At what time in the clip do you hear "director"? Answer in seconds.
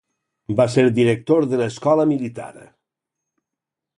0.99-1.45